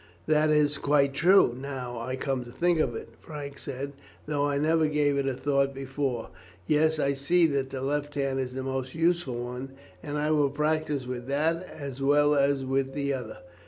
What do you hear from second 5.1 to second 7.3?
it a thought before. Yes, I